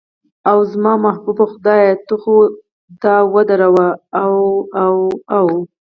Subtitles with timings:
[0.49, 2.35] اوه، زما محبوب خدایه ته خو
[3.03, 3.87] دا ودروه،
[4.23, 4.51] اوه
[4.85, 5.57] اوه اوه.